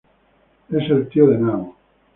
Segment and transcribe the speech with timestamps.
[0.71, 1.75] Es el tío de Nao.